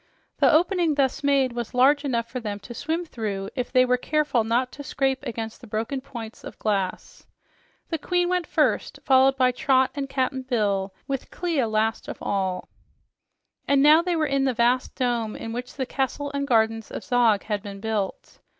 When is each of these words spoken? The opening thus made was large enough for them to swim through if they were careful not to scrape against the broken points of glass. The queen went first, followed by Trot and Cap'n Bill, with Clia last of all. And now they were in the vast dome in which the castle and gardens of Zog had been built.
The 0.39 0.51
opening 0.51 0.95
thus 0.95 1.23
made 1.23 1.53
was 1.53 1.75
large 1.75 2.03
enough 2.03 2.27
for 2.27 2.39
them 2.39 2.59
to 2.61 2.73
swim 2.73 3.05
through 3.05 3.51
if 3.55 3.71
they 3.71 3.85
were 3.85 3.97
careful 3.97 4.43
not 4.43 4.71
to 4.71 4.83
scrape 4.83 5.23
against 5.27 5.61
the 5.61 5.67
broken 5.67 6.01
points 6.01 6.43
of 6.43 6.57
glass. 6.57 7.27
The 7.89 7.99
queen 7.99 8.27
went 8.27 8.47
first, 8.47 8.97
followed 9.05 9.37
by 9.37 9.51
Trot 9.51 9.91
and 9.93 10.09
Cap'n 10.09 10.41
Bill, 10.41 10.91
with 11.07 11.29
Clia 11.29 11.67
last 11.67 12.07
of 12.07 12.17
all. 12.19 12.67
And 13.67 13.83
now 13.83 14.01
they 14.01 14.15
were 14.15 14.25
in 14.25 14.45
the 14.45 14.55
vast 14.55 14.95
dome 14.95 15.35
in 15.35 15.53
which 15.53 15.75
the 15.75 15.85
castle 15.85 16.31
and 16.33 16.47
gardens 16.47 16.89
of 16.89 17.03
Zog 17.03 17.43
had 17.43 17.61
been 17.61 17.79
built. 17.79 18.39